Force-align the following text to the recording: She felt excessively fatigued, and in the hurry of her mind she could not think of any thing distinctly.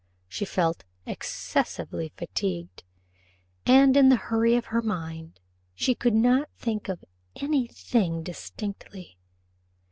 She 0.27 0.45
felt 0.45 0.83
excessively 1.05 2.11
fatigued, 2.17 2.83
and 3.67 3.95
in 3.95 4.09
the 4.09 4.15
hurry 4.15 4.55
of 4.55 4.65
her 4.73 4.81
mind 4.81 5.39
she 5.75 5.93
could 5.93 6.15
not 6.15 6.49
think 6.57 6.89
of 6.89 7.05
any 7.35 7.67
thing 7.67 8.23
distinctly. 8.23 9.19